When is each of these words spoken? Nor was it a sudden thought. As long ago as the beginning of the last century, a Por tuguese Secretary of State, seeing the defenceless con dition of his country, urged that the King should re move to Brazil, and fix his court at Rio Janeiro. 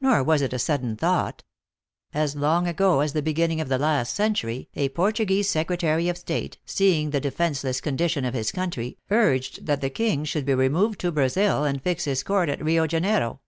Nor 0.00 0.22
was 0.22 0.40
it 0.40 0.52
a 0.52 0.58
sudden 0.60 0.94
thought. 0.94 1.42
As 2.14 2.36
long 2.36 2.68
ago 2.68 3.00
as 3.00 3.12
the 3.12 3.20
beginning 3.22 3.60
of 3.60 3.68
the 3.68 3.76
last 3.76 4.14
century, 4.14 4.68
a 4.76 4.90
Por 4.90 5.10
tuguese 5.10 5.46
Secretary 5.46 6.08
of 6.08 6.16
State, 6.16 6.58
seeing 6.64 7.10
the 7.10 7.18
defenceless 7.20 7.80
con 7.80 7.96
dition 7.96 8.24
of 8.24 8.34
his 8.34 8.52
country, 8.52 8.98
urged 9.10 9.66
that 9.66 9.80
the 9.80 9.90
King 9.90 10.24
should 10.24 10.46
re 10.46 10.68
move 10.68 10.96
to 10.98 11.10
Brazil, 11.10 11.64
and 11.64 11.82
fix 11.82 12.04
his 12.04 12.22
court 12.22 12.48
at 12.48 12.64
Rio 12.64 12.86
Janeiro. 12.86 13.40